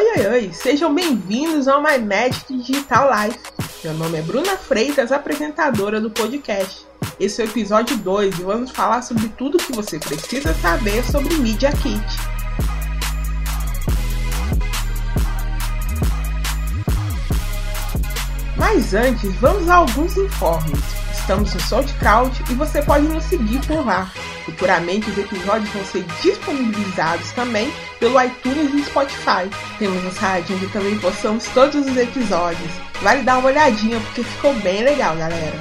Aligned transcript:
Oi, 0.00 0.06
oi, 0.16 0.26
oi! 0.28 0.50
Sejam 0.54 0.94
bem-vindos 0.94 1.68
ao 1.68 1.82
My 1.82 1.98
Magic 1.98 2.56
Digital 2.56 3.10
Life. 3.12 3.38
Meu 3.84 3.92
nome 3.92 4.16
é 4.18 4.22
Bruna 4.22 4.56
Freitas, 4.56 5.12
apresentadora 5.12 6.00
do 6.00 6.10
podcast. 6.10 6.86
Esse 7.20 7.42
é 7.42 7.44
o 7.44 7.48
episódio 7.48 7.98
2 7.98 8.38
e 8.38 8.42
vamos 8.42 8.70
falar 8.70 9.02
sobre 9.02 9.28
tudo 9.36 9.58
que 9.58 9.74
você 9.74 9.98
precisa 9.98 10.54
saber 10.54 11.04
sobre 11.04 11.34
Media 11.34 11.70
Kit. 11.72 12.02
Mas 18.56 18.94
antes, 18.94 19.34
vamos 19.34 19.68
a 19.68 19.74
alguns 19.74 20.16
informes. 20.16 20.80
Estamos 21.30 21.54
no 21.54 21.60
SoundCloud 21.60 22.42
e 22.50 22.54
você 22.54 22.82
pode 22.82 23.06
nos 23.06 23.22
seguir 23.22 23.64
por 23.64 23.86
lá. 23.86 24.10
Futuramente 24.44 25.08
os 25.08 25.16
episódios 25.16 25.70
vão 25.70 25.84
ser 25.84 26.04
disponibilizados 26.20 27.30
também 27.30 27.72
pelo 28.00 28.20
iTunes 28.20 28.74
e 28.74 28.82
Spotify. 28.82 29.48
Temos 29.78 30.04
um 30.04 30.10
site 30.10 30.52
onde 30.52 30.66
também 30.70 30.98
postamos 30.98 31.44
todos 31.54 31.86
os 31.86 31.96
episódios. 31.96 32.72
Vale 33.00 33.22
dar 33.22 33.38
uma 33.38 33.46
olhadinha 33.46 34.00
porque 34.00 34.24
ficou 34.24 34.52
bem 34.54 34.82
legal, 34.82 35.14
galera. 35.14 35.54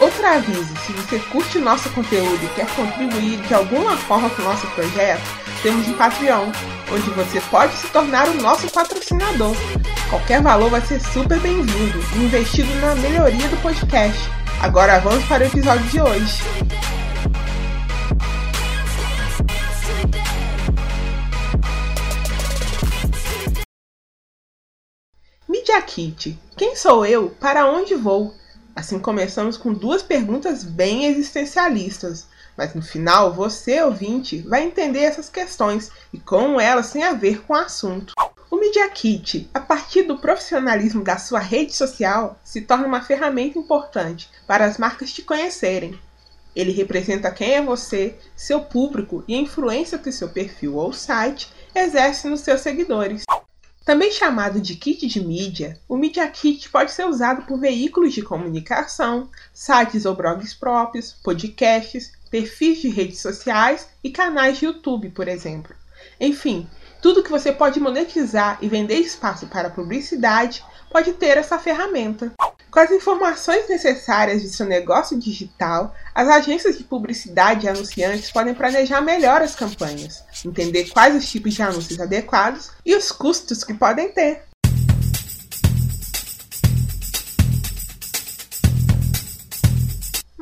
Outro 0.00 0.26
aviso, 0.26 0.76
se 0.84 0.92
você 0.92 1.20
curte 1.30 1.60
nosso 1.60 1.88
conteúdo 1.90 2.44
e 2.44 2.48
quer 2.56 2.66
contribuir 2.74 3.36
de 3.42 3.54
alguma 3.54 3.96
forma 3.96 4.28
com 4.30 4.42
o 4.42 4.44
nosso 4.44 4.66
projeto, 4.72 5.41
temos 5.62 5.86
um 5.86 5.94
Patreon, 5.94 6.50
onde 6.92 7.10
você 7.10 7.40
pode 7.42 7.72
se 7.76 7.86
tornar 7.88 8.28
o 8.28 8.34
nosso 8.34 8.68
patrocinador. 8.70 9.54
Qualquer 10.10 10.42
valor 10.42 10.68
vai 10.68 10.80
ser 10.80 11.00
super 11.00 11.38
bem-vindo 11.38 11.98
e 12.16 12.24
investido 12.24 12.74
na 12.80 12.96
melhoria 12.96 13.48
do 13.48 13.56
podcast. 13.62 14.20
Agora 14.60 14.98
vamos 14.98 15.24
para 15.26 15.44
o 15.44 15.46
episódio 15.46 15.86
de 15.88 16.00
hoje. 16.00 16.42
Media 25.48 25.80
Kit. 25.82 26.36
Quem 26.56 26.74
sou 26.74 27.06
eu? 27.06 27.30
Para 27.30 27.70
onde 27.70 27.94
vou? 27.94 28.34
Assim 28.74 28.98
começamos 28.98 29.56
com 29.56 29.72
duas 29.72 30.02
perguntas 30.02 30.64
bem 30.64 31.04
existencialistas, 31.04 32.26
mas 32.56 32.74
no 32.74 32.82
final 32.82 33.32
você, 33.32 33.82
ouvinte, 33.82 34.42
vai 34.42 34.64
entender 34.64 35.00
essas 35.00 35.28
questões 35.28 35.90
e 36.12 36.18
como 36.18 36.60
elas 36.60 36.92
têm 36.92 37.02
a 37.02 37.12
ver 37.12 37.42
com 37.42 37.52
o 37.52 37.56
assunto. 37.56 38.14
O 38.50 38.56
Media 38.56 38.88
Kit, 38.90 39.48
a 39.54 39.60
partir 39.60 40.02
do 40.02 40.18
profissionalismo 40.18 41.02
da 41.02 41.16
sua 41.16 41.40
rede 41.40 41.74
social, 41.74 42.38
se 42.44 42.60
torna 42.60 42.86
uma 42.86 43.00
ferramenta 43.00 43.58
importante 43.58 44.28
para 44.46 44.66
as 44.66 44.76
marcas 44.76 45.12
te 45.12 45.22
conhecerem. 45.22 45.98
Ele 46.54 46.70
representa 46.70 47.30
quem 47.30 47.54
é 47.54 47.62
você, 47.62 48.14
seu 48.36 48.60
público 48.60 49.24
e 49.26 49.34
a 49.34 49.38
influência 49.38 49.98
que 49.98 50.12
seu 50.12 50.28
perfil 50.28 50.76
ou 50.76 50.92
site 50.92 51.50
exerce 51.74 52.28
nos 52.28 52.40
seus 52.40 52.60
seguidores. 52.60 53.24
Também 53.84 54.12
chamado 54.12 54.60
de 54.60 54.76
kit 54.76 55.06
de 55.08 55.24
mídia, 55.24 55.80
o 55.88 55.96
Media 55.96 56.28
Kit 56.28 56.68
pode 56.68 56.92
ser 56.92 57.04
usado 57.04 57.42
por 57.42 57.58
veículos 57.58 58.14
de 58.14 58.22
comunicação, 58.22 59.28
sites 59.52 60.04
ou 60.04 60.14
blogs 60.14 60.54
próprios, 60.54 61.12
podcasts, 61.12 62.12
perfis 62.32 62.78
de 62.78 62.88
redes 62.88 63.20
sociais 63.20 63.86
e 64.02 64.10
canais 64.10 64.58
de 64.58 64.64
YouTube, 64.64 65.10
por 65.10 65.28
exemplo. 65.28 65.76
Enfim, 66.18 66.66
tudo 67.02 67.22
que 67.22 67.30
você 67.30 67.52
pode 67.52 67.78
monetizar 67.78 68.58
e 68.62 68.68
vender 68.68 68.96
espaço 68.96 69.46
para 69.48 69.68
publicidade 69.68 70.64
pode 70.90 71.12
ter 71.12 71.36
essa 71.36 71.58
ferramenta. 71.58 72.32
Com 72.70 72.80
as 72.80 72.90
informações 72.90 73.68
necessárias 73.68 74.40
de 74.40 74.48
seu 74.48 74.64
negócio 74.64 75.18
digital, 75.18 75.94
as 76.14 76.26
agências 76.26 76.78
de 76.78 76.84
publicidade 76.84 77.66
e 77.66 77.68
anunciantes 77.68 78.32
podem 78.32 78.54
planejar 78.54 79.02
melhor 79.02 79.42
as 79.42 79.54
campanhas, 79.54 80.24
entender 80.44 80.88
quais 80.88 81.14
os 81.14 81.30
tipos 81.30 81.52
de 81.52 81.62
anúncios 81.62 82.00
adequados 82.00 82.70
e 82.84 82.94
os 82.94 83.12
custos 83.12 83.62
que 83.62 83.74
podem 83.74 84.10
ter. 84.10 84.44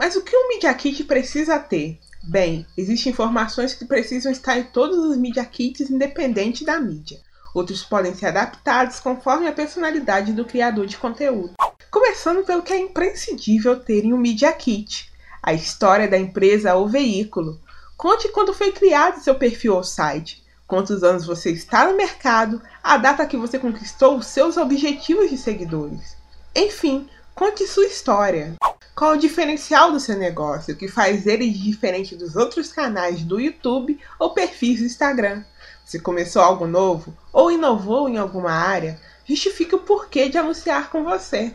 Mas 0.01 0.17
o 0.17 0.23
que 0.23 0.35
um 0.35 0.49
Media 0.49 0.73
Kit 0.73 1.05
precisa 1.05 1.59
ter? 1.59 1.99
Bem, 2.23 2.67
existem 2.75 3.13
informações 3.13 3.75
que 3.75 3.85
precisam 3.85 4.33
estar 4.33 4.57
em 4.57 4.63
todos 4.63 4.97
os 4.97 5.15
Media 5.15 5.45
Kits 5.45 5.91
independente 5.91 6.65
da 6.65 6.81
mídia. 6.81 7.21
Outros 7.55 7.83
podem 7.83 8.15
ser 8.15 8.29
adaptados 8.29 8.99
conforme 8.99 9.47
a 9.47 9.53
personalidade 9.53 10.33
do 10.33 10.47
criador 10.47 10.87
de 10.87 10.97
conteúdo. 10.97 11.53
Começando 11.91 12.47
pelo 12.47 12.63
que 12.63 12.73
é 12.73 12.79
imprescindível 12.79 13.79
ter 13.79 14.07
em 14.07 14.15
um 14.15 14.17
Media 14.17 14.51
Kit, 14.55 15.13
a 15.43 15.53
história 15.53 16.09
da 16.09 16.17
empresa 16.17 16.75
ou 16.75 16.89
veículo. 16.89 17.61
Conte 17.95 18.31
quando 18.31 18.55
foi 18.55 18.73
criado 18.73 19.21
seu 19.21 19.35
perfil 19.35 19.75
ou 19.75 19.85
site, 19.85 20.43
quantos 20.67 21.05
anos 21.05 21.27
você 21.27 21.51
está 21.51 21.87
no 21.87 21.95
mercado, 21.95 22.63
a 22.83 22.97
data 22.97 23.27
que 23.27 23.37
você 23.37 23.59
conquistou 23.59 24.17
os 24.17 24.29
seus 24.29 24.57
objetivos 24.57 25.29
de 25.29 25.37
seguidores. 25.37 26.17
Enfim, 26.57 27.07
conte 27.35 27.67
sua 27.67 27.85
história. 27.85 28.57
Qual 28.95 29.13
o 29.13 29.19
diferencial 29.19 29.93
do 29.93 30.01
seu 30.01 30.17
negócio? 30.17 30.75
O 30.75 30.77
que 30.77 30.89
faz 30.89 31.27
ele 31.27 31.49
diferente 31.49 32.15
dos 32.15 32.37
outros 32.37 32.73
canais 32.73 33.23
do 33.23 33.41
YouTube 33.41 33.99
ou 34.19 34.31
perfis 34.31 34.81
do 34.81 34.87
Instagram? 34.87 35.43
Se 35.85 36.01
começou 36.01 36.43
algo 36.43 36.67
novo 36.67 37.17
ou 37.33 37.51
inovou 37.51 38.09
em 38.09 38.19
alguma 38.19 38.53
área, 38.53 39.01
justifique 39.25 39.75
o 39.75 39.81
porquê 39.81 40.29
de 40.29 40.39
anunciar 40.39 40.91
com 40.91 41.03
você. 41.03 41.53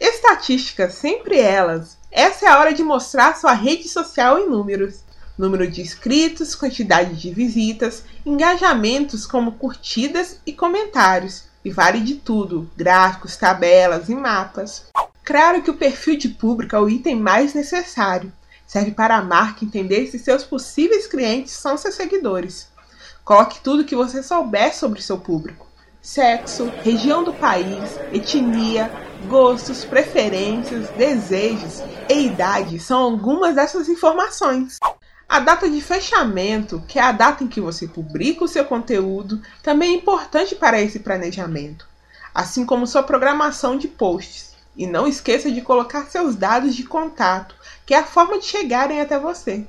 Estatísticas, 0.00 0.94
sempre 0.94 1.38
elas. 1.38 1.96
Essa 2.10 2.46
é 2.46 2.48
a 2.48 2.58
hora 2.58 2.72
de 2.72 2.82
mostrar 2.82 3.36
sua 3.36 3.52
rede 3.52 3.88
social 3.88 4.38
em 4.38 4.48
números. 4.48 5.00
Número 5.36 5.70
de 5.70 5.80
inscritos, 5.80 6.54
quantidade 6.54 7.14
de 7.14 7.32
visitas, 7.32 8.02
engajamentos 8.26 9.24
como 9.24 9.52
curtidas 9.52 10.40
e 10.44 10.52
comentários. 10.52 11.44
E 11.64 11.70
vale 11.70 12.00
de 12.00 12.16
tudo: 12.16 12.68
gráficos, 12.76 13.36
tabelas 13.36 14.08
e 14.08 14.14
mapas. 14.14 14.86
Claro 15.28 15.60
que 15.60 15.70
o 15.70 15.76
perfil 15.76 16.16
de 16.16 16.30
público 16.30 16.74
é 16.74 16.80
o 16.80 16.88
item 16.88 17.14
mais 17.16 17.52
necessário. 17.52 18.32
Serve 18.66 18.92
para 18.92 19.14
a 19.14 19.22
marca 19.22 19.62
entender 19.62 20.06
se 20.06 20.18
seus 20.18 20.42
possíveis 20.42 21.06
clientes 21.06 21.52
são 21.52 21.76
seus 21.76 21.96
seguidores. 21.96 22.68
Coloque 23.26 23.60
tudo 23.60 23.84
que 23.84 23.94
você 23.94 24.22
souber 24.22 24.74
sobre 24.74 25.02
seu 25.02 25.18
público: 25.18 25.66
sexo, 26.00 26.72
região 26.82 27.22
do 27.22 27.34
país, 27.34 28.00
etnia, 28.10 28.90
gostos, 29.28 29.84
preferências, 29.84 30.88
desejos 30.96 31.82
e 32.08 32.28
idade 32.28 32.78
são 32.78 33.02
algumas 33.02 33.54
dessas 33.54 33.86
informações. 33.86 34.78
A 35.28 35.40
data 35.40 35.68
de 35.68 35.82
fechamento, 35.82 36.82
que 36.88 36.98
é 36.98 37.02
a 37.02 37.12
data 37.12 37.44
em 37.44 37.48
que 37.48 37.60
você 37.60 37.86
publica 37.86 38.44
o 38.44 38.48
seu 38.48 38.64
conteúdo, 38.64 39.42
também 39.62 39.92
é 39.92 39.96
importante 39.98 40.54
para 40.54 40.80
esse 40.80 41.00
planejamento, 41.00 41.86
assim 42.34 42.64
como 42.64 42.86
sua 42.86 43.02
programação 43.02 43.76
de 43.76 43.88
posts. 43.88 44.47
E 44.78 44.86
não 44.86 45.08
esqueça 45.08 45.50
de 45.50 45.60
colocar 45.60 46.06
seus 46.06 46.36
dados 46.36 46.76
de 46.76 46.84
contato, 46.84 47.56
que 47.84 47.92
é 47.92 47.98
a 47.98 48.06
forma 48.06 48.38
de 48.38 48.44
chegarem 48.44 49.00
até 49.00 49.18
você. 49.18 49.66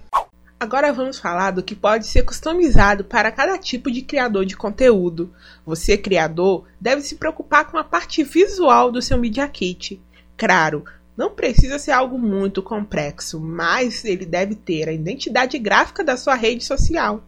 Agora 0.60 0.94
vamos 0.94 1.18
falar 1.18 1.50
do 1.50 1.64
que 1.64 1.76
pode 1.76 2.06
ser 2.06 2.22
customizado 2.22 3.04
para 3.04 3.32
cada 3.32 3.58
tipo 3.58 3.90
de 3.90 4.04
criador 4.04 4.46
de 4.46 4.56
conteúdo. 4.56 5.34
Você, 5.66 5.98
criador, 5.98 6.68
deve 6.80 7.02
se 7.02 7.16
preocupar 7.16 7.72
com 7.72 7.78
a 7.80 7.84
parte 7.84 8.24
visual 8.24 8.92
do 8.92 9.02
seu 9.02 9.18
Media 9.18 9.48
Kit. 9.48 10.00
Claro, 10.38 10.84
não 11.18 11.32
precisa 11.32 11.80
ser 11.80 11.92
algo 11.92 12.20
muito 12.20 12.62
complexo, 12.62 13.40
mas 13.40 14.06
ele 14.06 14.28
deve 14.28 14.54
ter 14.54 14.88
a 14.88 14.94
identidade 14.94 15.58
gráfica 15.58 16.04
da 16.04 16.18
sua 16.18 16.36
rede 16.36 16.64
social. 16.64 17.24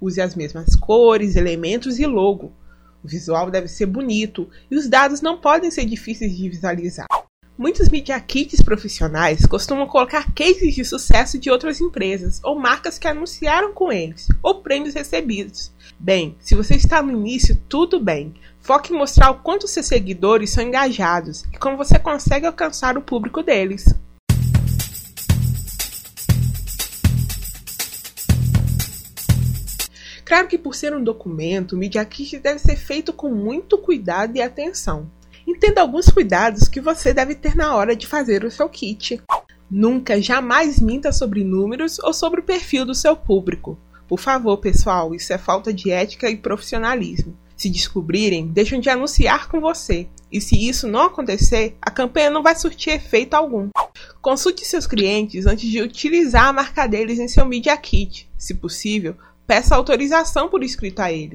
Use 0.00 0.20
as 0.20 0.36
mesmas 0.36 0.76
cores, 0.76 1.34
elementos 1.34 1.98
e 1.98 2.06
logo. 2.06 2.52
O 3.02 3.08
visual 3.08 3.50
deve 3.50 3.66
ser 3.66 3.86
bonito 3.86 4.48
e 4.70 4.76
os 4.76 4.88
dados 4.88 5.20
não 5.20 5.38
podem 5.38 5.70
ser 5.70 5.84
difíceis 5.84 6.36
de 6.36 6.48
visualizar. 6.48 7.06
Muitos 7.56 7.88
media 7.88 8.18
kits 8.18 8.60
profissionais 8.60 9.46
costumam 9.46 9.86
colocar 9.86 10.34
cases 10.34 10.74
de 10.74 10.84
sucesso 10.84 11.38
de 11.38 11.48
outras 11.48 11.80
empresas 11.80 12.40
ou 12.42 12.58
marcas 12.58 12.98
que 12.98 13.06
anunciaram 13.06 13.72
com 13.72 13.92
eles, 13.92 14.26
ou 14.42 14.60
prêmios 14.60 14.92
recebidos. 14.92 15.72
Bem, 15.96 16.34
se 16.40 16.56
você 16.56 16.74
está 16.74 17.00
no 17.00 17.12
início, 17.12 17.56
tudo 17.68 18.00
bem. 18.00 18.34
Foque 18.58 18.92
em 18.92 18.96
mostrar 18.96 19.30
o 19.30 19.38
quanto 19.38 19.68
seus 19.68 19.86
seguidores 19.86 20.50
são 20.50 20.64
engajados 20.64 21.44
e 21.52 21.56
como 21.56 21.76
você 21.76 21.96
consegue 21.96 22.44
alcançar 22.44 22.98
o 22.98 23.02
público 23.02 23.40
deles. 23.40 23.84
Claro 30.24 30.48
que 30.48 30.58
por 30.58 30.74
ser 30.74 30.92
um 30.92 31.04
documento, 31.04 31.74
o 31.76 31.78
Media 31.78 32.04
Kit 32.04 32.36
deve 32.40 32.58
ser 32.58 32.74
feito 32.74 33.12
com 33.12 33.30
muito 33.30 33.78
cuidado 33.78 34.36
e 34.36 34.42
atenção. 34.42 35.08
Entenda 35.46 35.80
alguns 35.80 36.08
cuidados 36.08 36.68
que 36.68 36.80
você 36.80 37.12
deve 37.12 37.34
ter 37.34 37.54
na 37.54 37.74
hora 37.74 37.94
de 37.94 38.06
fazer 38.06 38.44
o 38.44 38.50
seu 38.50 38.68
kit. 38.68 39.22
Nunca, 39.70 40.20
jamais 40.20 40.80
minta 40.80 41.12
sobre 41.12 41.44
números 41.44 41.98
ou 41.98 42.12
sobre 42.12 42.40
o 42.40 42.44
perfil 42.44 42.84
do 42.84 42.94
seu 42.94 43.16
público. 43.16 43.78
Por 44.08 44.18
favor, 44.18 44.58
pessoal, 44.58 45.14
isso 45.14 45.32
é 45.32 45.38
falta 45.38 45.72
de 45.72 45.90
ética 45.90 46.30
e 46.30 46.36
profissionalismo. 46.36 47.36
Se 47.56 47.70
descobrirem, 47.70 48.48
deixam 48.48 48.80
de 48.80 48.90
anunciar 48.90 49.48
com 49.48 49.60
você. 49.60 50.08
E 50.30 50.40
se 50.40 50.56
isso 50.56 50.88
não 50.88 51.02
acontecer, 51.02 51.76
a 51.80 51.90
campanha 51.90 52.30
não 52.30 52.42
vai 52.42 52.54
surtir 52.56 52.92
efeito 52.92 53.34
algum. 53.34 53.68
Consulte 54.20 54.64
seus 54.64 54.86
clientes 54.86 55.46
antes 55.46 55.68
de 55.68 55.80
utilizar 55.80 56.48
a 56.48 56.52
marca 56.52 56.86
deles 56.86 57.18
em 57.18 57.28
seu 57.28 57.46
Media 57.46 57.76
Kit. 57.76 58.28
Se 58.36 58.54
possível, 58.54 59.16
peça 59.46 59.76
autorização 59.76 60.48
por 60.48 60.62
escrito 60.62 61.00
a 61.00 61.12
ele. 61.12 61.32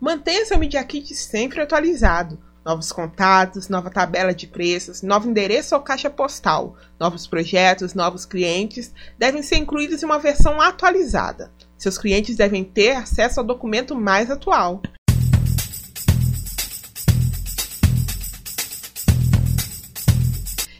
Mantenha 0.00 0.46
seu 0.46 0.58
Media 0.58 0.82
Kit 0.84 1.14
sempre 1.14 1.60
atualizado. 1.60 2.38
Novos 2.64 2.92
contatos, 2.92 3.70
nova 3.70 3.90
tabela 3.90 4.34
de 4.34 4.46
preços, 4.46 5.00
novo 5.00 5.28
endereço 5.28 5.74
ou 5.74 5.80
caixa 5.80 6.10
postal, 6.10 6.76
novos 6.98 7.26
projetos, 7.26 7.94
novos 7.94 8.26
clientes 8.26 8.92
devem 9.18 9.42
ser 9.42 9.56
incluídos 9.56 10.02
em 10.02 10.06
uma 10.06 10.18
versão 10.18 10.60
atualizada. 10.60 11.50
Seus 11.78 11.96
clientes 11.96 12.36
devem 12.36 12.62
ter 12.62 12.92
acesso 12.92 13.40
ao 13.40 13.46
documento 13.46 13.96
mais 13.96 14.30
atual. 14.30 14.82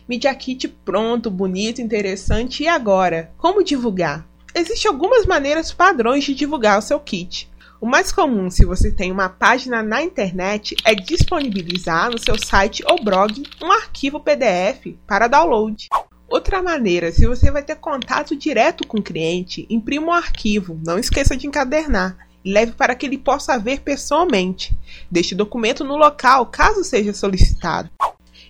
Media 0.07 0.35
Kit 0.35 0.69
pronto, 0.85 1.31
bonito, 1.31 1.81
interessante. 1.81 2.65
E 2.65 2.69
agora? 2.69 3.33
Como 3.39 3.65
divulgar? 3.65 4.29
Existem 4.55 4.91
algumas 4.91 5.25
maneiras 5.25 5.73
padrões 5.73 6.25
de 6.25 6.35
divulgar 6.35 6.79
o 6.79 6.83
seu 6.83 7.01
kit. 7.01 7.50
O 7.81 7.87
mais 7.87 8.13
comum, 8.13 8.51
se 8.51 8.63
você 8.67 8.91
tem 8.91 9.11
uma 9.11 9.31
página 9.31 9.83
na 9.83 10.03
internet, 10.03 10.77
é 10.85 10.95
disponibilizar 10.95 12.11
no 12.11 12.19
seu 12.19 12.37
site 12.39 12.83
ou 12.87 13.03
blog 13.03 13.43
um 13.63 13.73
arquivo 13.73 14.21
PDF 14.21 14.99
para 15.07 15.27
download. 15.27 15.89
Outra 16.29 16.63
maneira, 16.63 17.11
se 17.11 17.27
você 17.27 17.51
vai 17.51 17.63
ter 17.63 17.77
contato 17.77 18.37
direto 18.37 18.87
com 18.87 18.99
o 18.99 19.03
cliente, 19.03 19.67
imprima 19.71 20.09
um 20.09 20.13
arquivo, 20.13 20.79
não 20.85 20.99
esqueça 20.99 21.35
de 21.35 21.47
encadernar 21.47 22.19
e 22.45 22.53
leve 22.53 22.73
para 22.73 22.95
que 22.95 23.07
ele 23.07 23.17
possa 23.17 23.59
ver 23.59 23.81
pessoalmente. 23.81 24.77
Deixe 25.11 25.33
o 25.35 25.39
documento 25.39 25.83
no 25.83 25.97
local 25.97 26.45
caso 26.45 26.85
seja 26.85 27.15
solicitado. 27.15 27.89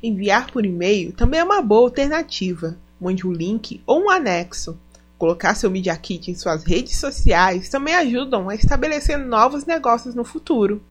Enviar 0.03 0.51
por 0.51 0.67
e-mail 0.67 1.13
também 1.13 1.39
é 1.39 1.45
uma 1.45 1.63
boa 1.63 1.83
alternativa. 1.83 2.77
Mande 3.01 3.25
um 3.25 3.33
link 3.33 3.81
ou 3.87 4.03
um 4.03 4.11
anexo. 4.11 4.77
Colocar 5.21 5.55
seu 5.55 5.71
Media 5.71 5.95
Kit 5.99 6.31
em 6.31 6.35
suas 6.35 6.65
redes 6.65 6.97
sociais 6.97 7.69
também 7.69 7.95
ajudam 7.95 8.49
a 8.49 8.55
estabelecer 8.55 9.19
novos 9.19 9.67
negócios 9.67 10.15
no 10.15 10.25
futuro. 10.25 10.83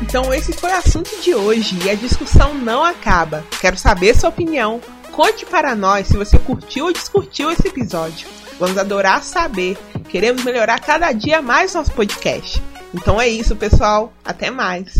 Então 0.00 0.32
esse 0.32 0.54
foi 0.54 0.70
o 0.70 0.74
assunto 0.74 1.20
de 1.20 1.34
hoje 1.34 1.78
e 1.84 1.90
a 1.90 1.94
discussão 1.94 2.54
não 2.54 2.82
acaba. 2.82 3.44
Quero 3.60 3.76
saber 3.76 4.16
sua 4.16 4.30
opinião. 4.30 4.80
Conte 5.12 5.44
para 5.44 5.76
nós 5.76 6.06
se 6.06 6.16
você 6.16 6.38
curtiu 6.38 6.86
ou 6.86 6.92
descurtiu 6.94 7.50
esse 7.50 7.68
episódio. 7.68 8.26
Vamos 8.58 8.78
adorar 8.78 9.22
saber. 9.22 9.76
Queremos 10.08 10.44
melhorar 10.44 10.80
cada 10.80 11.12
dia 11.12 11.42
mais 11.42 11.74
nosso 11.74 11.92
podcast. 11.92 12.62
Então 12.94 13.20
é 13.20 13.28
isso, 13.28 13.54
pessoal. 13.54 14.14
Até 14.24 14.50
mais. 14.50 14.96